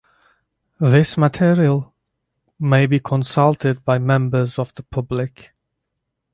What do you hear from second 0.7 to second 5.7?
This material may be consulted by members of the public.